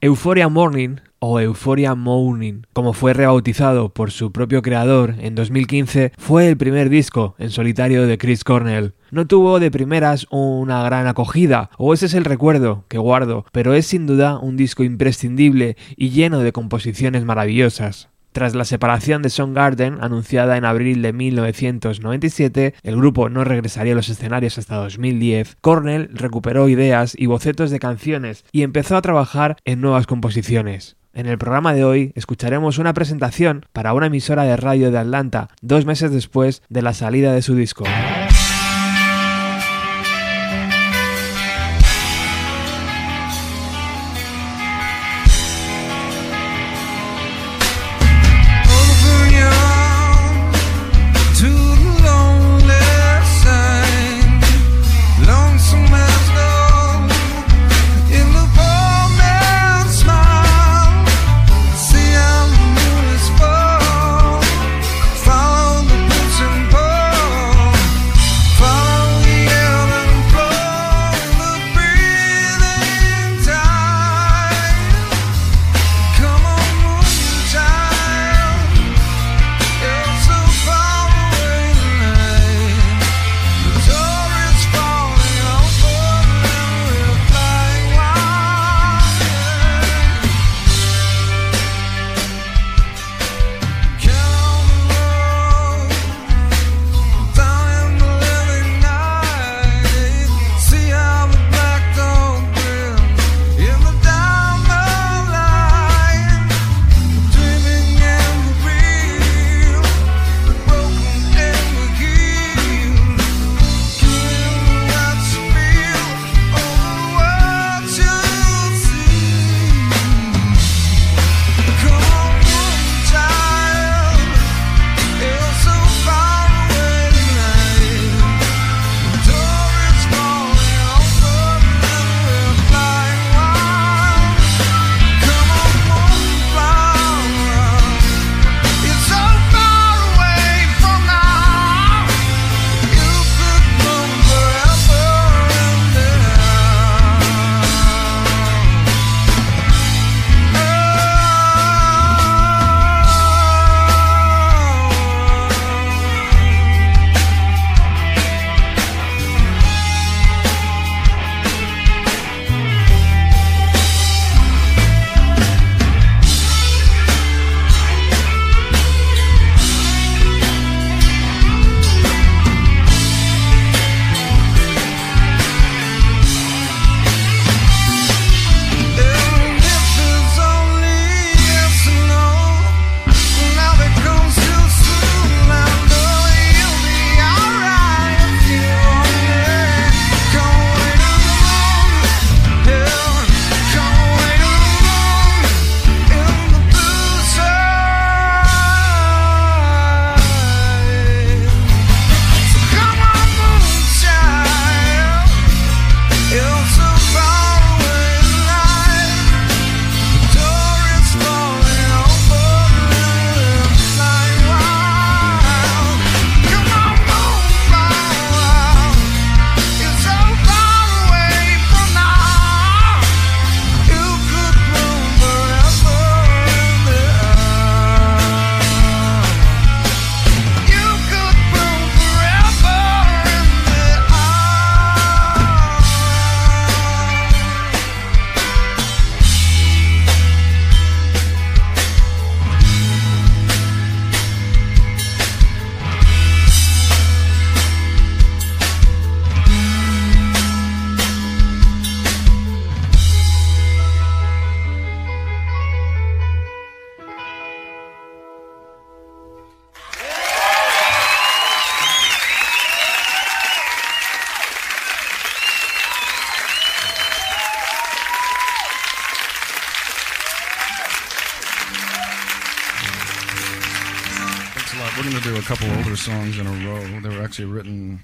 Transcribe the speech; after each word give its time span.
Euphoria 0.00 0.48
Morning 0.48 0.98
o 1.18 1.40
Euphoria 1.40 1.96
Morning, 1.96 2.62
como 2.72 2.92
fue 2.92 3.14
rebautizado 3.14 3.88
por 3.88 4.12
su 4.12 4.30
propio 4.30 4.62
creador 4.62 5.16
en 5.18 5.34
2015, 5.34 6.12
fue 6.16 6.46
el 6.46 6.56
primer 6.56 6.88
disco 6.88 7.34
en 7.36 7.50
solitario 7.50 8.06
de 8.06 8.16
Chris 8.16 8.44
Cornell. 8.44 8.94
No 9.10 9.26
tuvo 9.26 9.58
de 9.58 9.72
primeras 9.72 10.28
una 10.30 10.84
gran 10.84 11.08
acogida, 11.08 11.70
o 11.78 11.94
ese 11.94 12.06
es 12.06 12.14
el 12.14 12.24
recuerdo 12.24 12.84
que 12.86 12.98
guardo, 12.98 13.44
pero 13.50 13.74
es 13.74 13.86
sin 13.86 14.06
duda 14.06 14.38
un 14.38 14.56
disco 14.56 14.84
imprescindible 14.84 15.76
y 15.96 16.10
lleno 16.10 16.38
de 16.38 16.52
composiciones 16.52 17.24
maravillosas. 17.24 18.08
Tras 18.32 18.54
la 18.54 18.64
separación 18.64 19.22
de 19.22 19.32
Garden, 19.52 19.98
anunciada 20.00 20.56
en 20.56 20.64
abril 20.64 21.02
de 21.02 21.12
1997, 21.12 22.74
el 22.82 22.96
grupo 22.96 23.28
no 23.28 23.44
regresaría 23.44 23.92
a 23.92 23.96
los 23.96 24.08
escenarios 24.08 24.58
hasta 24.58 24.76
2010, 24.76 25.56
Cornell 25.60 26.10
recuperó 26.12 26.68
ideas 26.68 27.14
y 27.18 27.26
bocetos 27.26 27.70
de 27.70 27.78
canciones 27.78 28.44
y 28.52 28.62
empezó 28.62 28.96
a 28.96 29.02
trabajar 29.02 29.56
en 29.64 29.80
nuevas 29.80 30.06
composiciones. 30.06 30.96
En 31.14 31.26
el 31.26 31.38
programa 31.38 31.72
de 31.72 31.84
hoy 31.84 32.12
escucharemos 32.14 32.78
una 32.78 32.94
presentación 32.94 33.66
para 33.72 33.92
una 33.92 34.06
emisora 34.06 34.44
de 34.44 34.56
radio 34.56 34.90
de 34.90 34.98
Atlanta 34.98 35.48
dos 35.62 35.84
meses 35.84 36.12
después 36.12 36.62
de 36.68 36.82
la 36.82 36.92
salida 36.92 37.32
de 37.32 37.42
su 37.42 37.56
disco. 37.56 37.84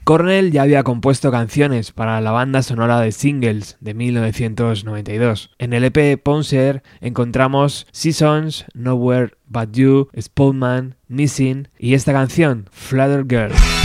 Cornell 0.04 0.50
ya 0.50 0.62
había 0.62 0.82
compuesto 0.82 1.30
canciones 1.30 1.92
para 1.92 2.20
la 2.20 2.30
banda 2.30 2.62
sonora 2.62 3.00
de 3.00 3.12
singles 3.12 3.76
de 3.80 3.94
1992. 3.94 5.50
En 5.58 5.72
el 5.72 5.84
EP 5.84 6.20
Ponser 6.22 6.82
encontramos 7.00 7.86
Seasons, 7.92 8.64
Nowhere 8.74 9.34
But 9.46 9.72
You, 9.72 10.08
Spotman, 10.18 10.96
Missing 11.08 11.68
y 11.78 11.94
esta 11.94 12.12
canción, 12.12 12.68
Flutter 12.72 13.24
Girl. 13.28 13.83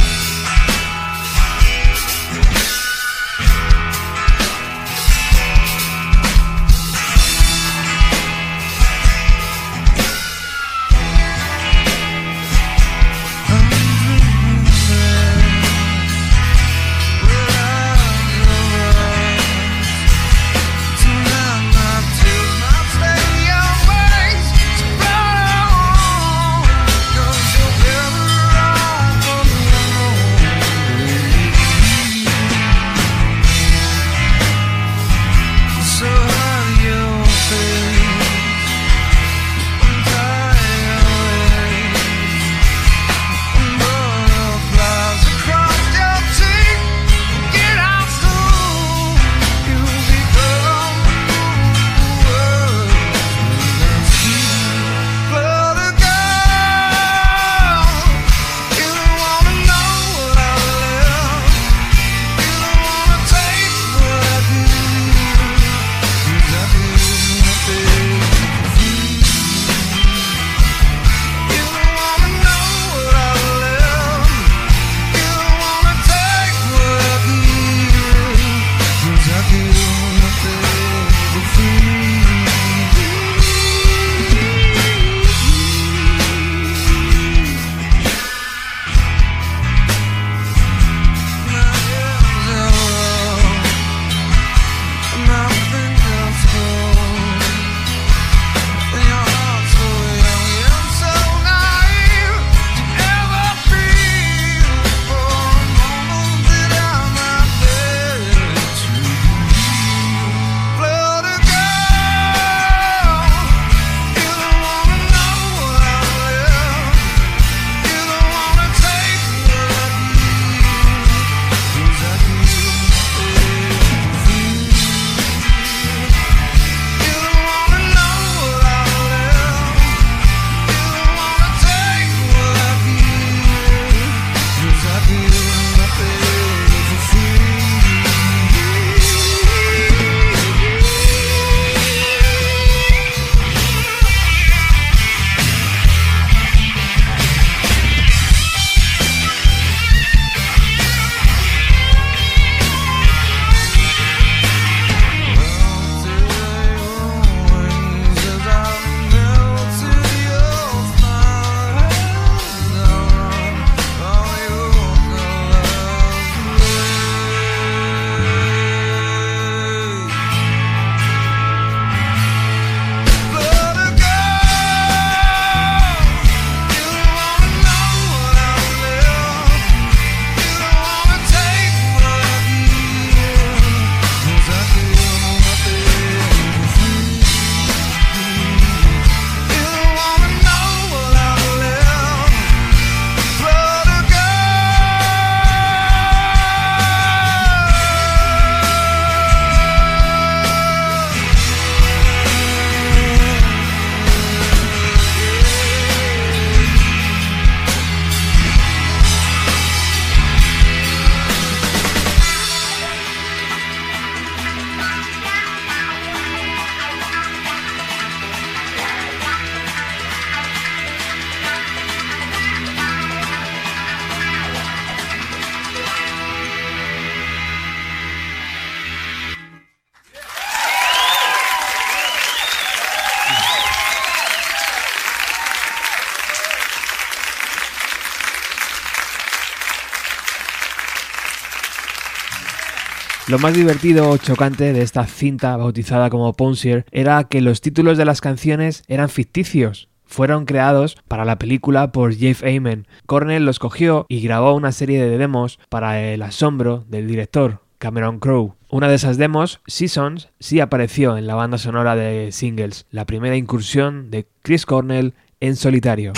Lo 243.29 243.37
más 243.37 243.53
divertido 243.53 244.09
o 244.09 244.17
chocante 244.17 244.73
de 244.73 244.81
esta 244.81 245.05
cinta 245.05 245.55
bautizada 245.55 246.09
como 246.09 246.33
Ponsier 246.33 246.83
era 246.91 247.23
que 247.25 247.41
los 247.41 247.61
títulos 247.61 247.95
de 247.95 248.03
las 248.03 248.21
canciones 248.21 248.81
eran 248.87 249.07
ficticios. 249.07 249.87
Fueron 250.03 250.45
creados 250.45 250.97
para 251.07 251.25
la 251.25 251.37
película 251.37 251.91
por 251.91 252.15
Jeff 252.15 252.41
Amen. 252.41 252.87
Cornell 253.05 253.45
los 253.45 253.59
cogió 253.59 254.07
y 254.09 254.21
grabó 254.21 254.55
una 254.55 254.71
serie 254.71 254.99
de 254.99 255.15
demos 255.19 255.59
para 255.69 256.01
el 256.01 256.23
asombro 256.23 256.85
del 256.89 257.07
director, 257.07 257.61
Cameron 257.77 258.17
Crowe. 258.17 258.55
Una 258.71 258.87
de 258.87 258.95
esas 258.95 259.19
demos, 259.19 259.61
Seasons, 259.67 260.29
sí 260.39 260.59
apareció 260.59 261.15
en 261.15 261.27
la 261.27 261.35
banda 261.35 261.59
sonora 261.59 261.95
de 261.95 262.31
Singles, 262.31 262.87
la 262.89 263.05
primera 263.05 263.37
incursión 263.37 264.09
de 264.09 264.25
Chris 264.41 264.65
Cornell 264.65 265.13
en 265.39 265.55
solitario. 265.55 266.13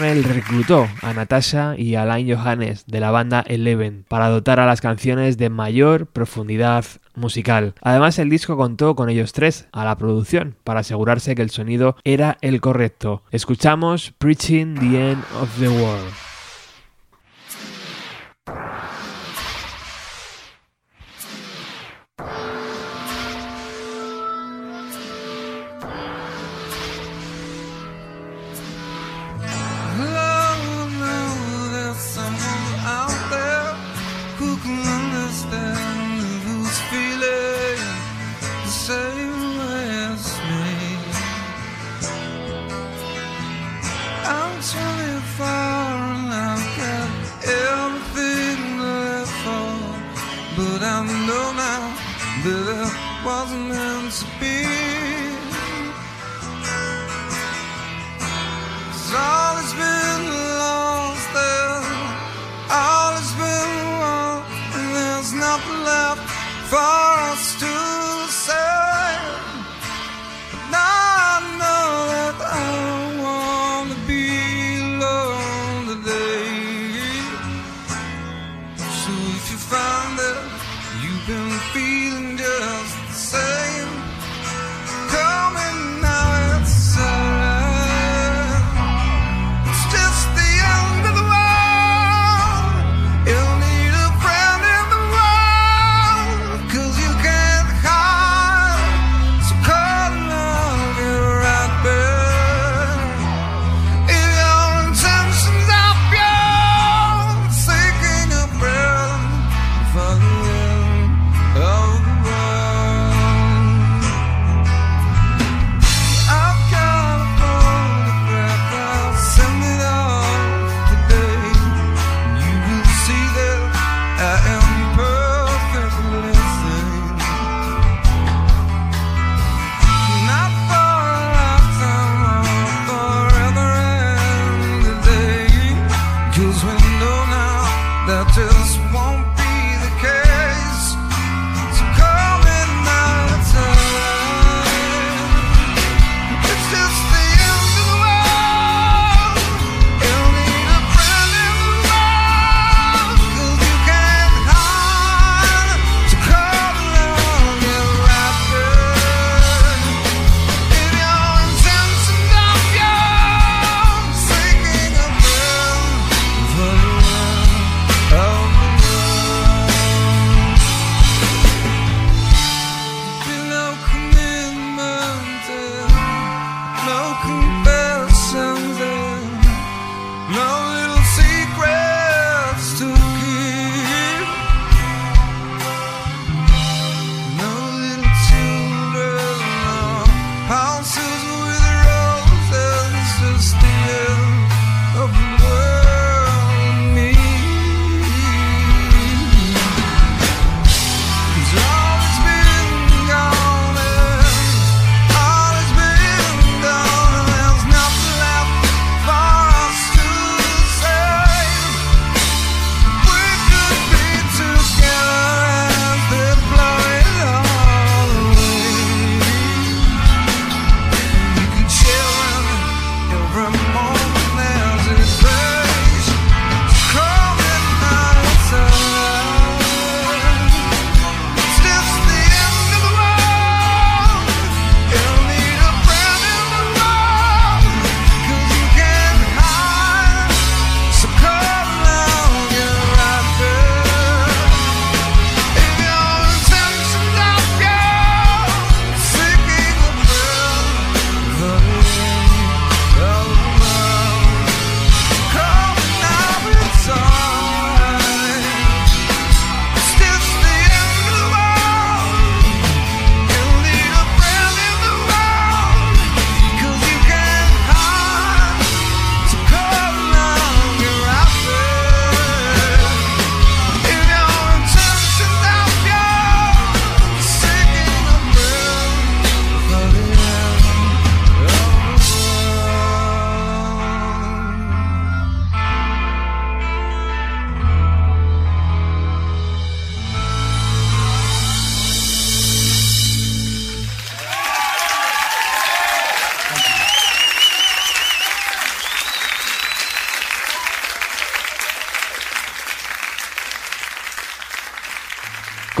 Cornell 0.00 0.24
reclutó 0.24 0.88
a 1.02 1.12
Natasha 1.12 1.74
y 1.76 1.94
Alain 1.94 2.26
Johannes 2.26 2.86
de 2.86 3.00
la 3.00 3.10
banda 3.10 3.44
Eleven 3.46 4.06
para 4.08 4.30
dotar 4.30 4.58
a 4.58 4.64
las 4.64 4.80
canciones 4.80 5.36
de 5.36 5.50
mayor 5.50 6.06
profundidad 6.06 6.86
musical. 7.14 7.74
Además, 7.82 8.18
el 8.18 8.30
disco 8.30 8.56
contó 8.56 8.96
con 8.96 9.10
ellos 9.10 9.34
tres 9.34 9.68
a 9.72 9.84
la 9.84 9.98
producción 9.98 10.56
para 10.64 10.80
asegurarse 10.80 11.34
que 11.34 11.42
el 11.42 11.50
sonido 11.50 11.96
era 12.02 12.38
el 12.40 12.62
correcto. 12.62 13.24
Escuchamos 13.30 14.14
Preaching 14.16 14.76
the 14.76 15.10
End 15.10 15.22
of 15.38 15.50
the 15.58 15.68
World. 15.68 16.29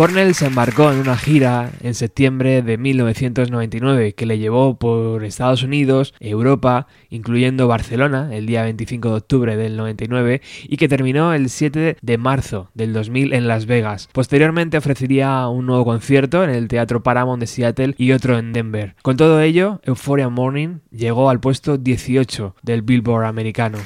Cornell 0.00 0.34
se 0.34 0.46
embarcó 0.46 0.90
en 0.90 0.98
una 0.98 1.14
gira 1.14 1.72
en 1.82 1.92
septiembre 1.92 2.62
de 2.62 2.78
1999 2.78 4.14
que 4.14 4.24
le 4.24 4.38
llevó 4.38 4.78
por 4.78 5.22
Estados 5.24 5.62
Unidos, 5.62 6.14
Europa, 6.20 6.86
incluyendo 7.10 7.68
Barcelona 7.68 8.34
el 8.34 8.46
día 8.46 8.62
25 8.62 9.10
de 9.10 9.14
octubre 9.14 9.56
del 9.58 9.76
99 9.76 10.40
y 10.64 10.78
que 10.78 10.88
terminó 10.88 11.34
el 11.34 11.50
7 11.50 11.98
de 12.00 12.16
marzo 12.16 12.70
del 12.72 12.94
2000 12.94 13.34
en 13.34 13.46
Las 13.46 13.66
Vegas. 13.66 14.08
Posteriormente 14.10 14.78
ofrecería 14.78 15.46
un 15.48 15.66
nuevo 15.66 15.84
concierto 15.84 16.44
en 16.44 16.48
el 16.48 16.68
Teatro 16.68 17.02
Paramount 17.02 17.40
de 17.40 17.46
Seattle 17.46 17.94
y 17.98 18.12
otro 18.12 18.38
en 18.38 18.54
Denver. 18.54 18.96
Con 19.02 19.18
todo 19.18 19.42
ello, 19.42 19.82
Euphoria 19.84 20.30
Morning 20.30 20.78
llegó 20.90 21.28
al 21.28 21.40
puesto 21.40 21.76
18 21.76 22.56
del 22.62 22.80
Billboard 22.80 23.26
americano. 23.26 23.76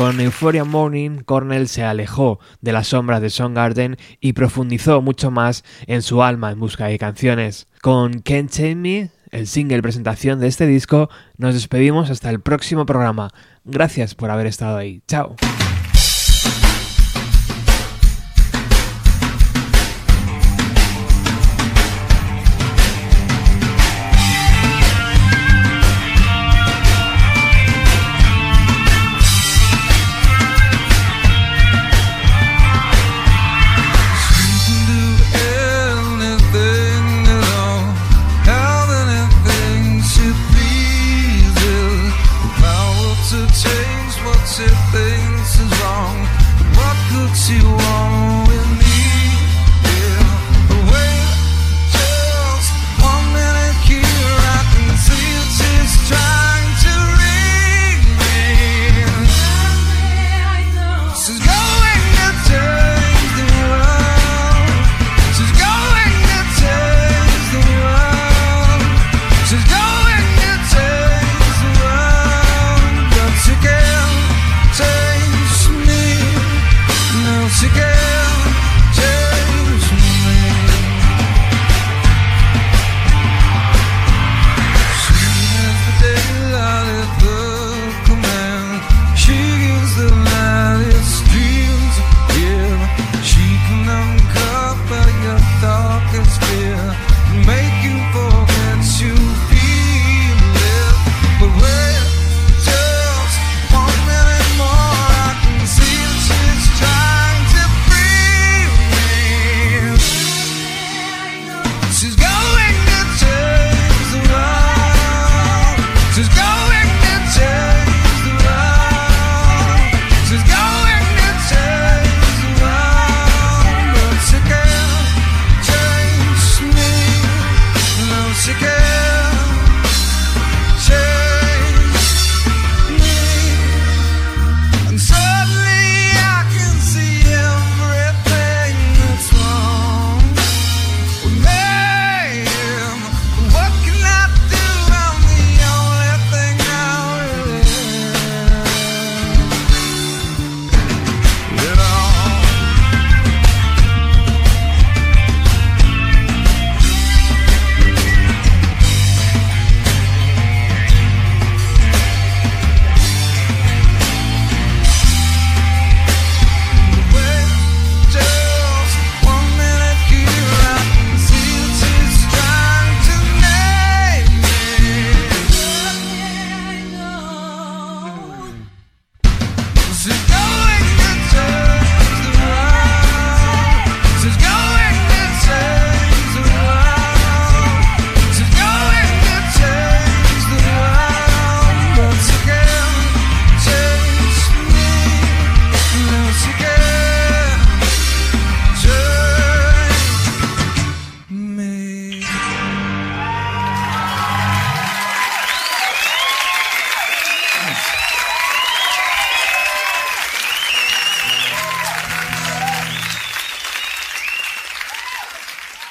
Con 0.00 0.18
Euphoria 0.18 0.64
Morning, 0.64 1.18
Cornell 1.26 1.68
se 1.68 1.84
alejó 1.84 2.40
de 2.62 2.72
las 2.72 2.86
sombras 2.86 3.20
de 3.20 3.52
Garden 3.52 3.98
y 4.18 4.32
profundizó 4.32 5.02
mucho 5.02 5.30
más 5.30 5.62
en 5.86 6.00
su 6.00 6.22
alma 6.22 6.50
en 6.50 6.58
busca 6.58 6.86
de 6.86 6.98
canciones. 6.98 7.68
Con 7.82 8.20
Can't 8.20 8.50
Tame 8.50 8.76
Me, 8.76 9.10
el 9.30 9.46
single 9.46 9.82
presentación 9.82 10.40
de 10.40 10.46
este 10.46 10.66
disco, 10.66 11.10
nos 11.36 11.52
despedimos 11.52 12.08
hasta 12.08 12.30
el 12.30 12.40
próximo 12.40 12.86
programa. 12.86 13.28
Gracias 13.64 14.14
por 14.14 14.30
haber 14.30 14.46
estado 14.46 14.78
ahí. 14.78 15.02
Chao. 15.06 15.36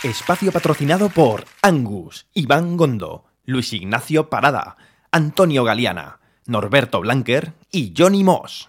Espacio 0.10 0.52
patrocinado 0.52 1.10
por 1.10 1.46
Angus, 1.62 2.26
Iván 2.34 2.78
Gondo, 2.78 3.26
Luis 3.46 3.74
Ignacio 3.74 4.28
Parada, 4.28 4.76
Antonio 5.12 5.64
Galeana, 5.64 6.20
Norberto 6.48 7.00
Blanquer 7.00 7.54
y 7.72 7.94
Johnny 7.96 8.24
Moss. 8.24 8.68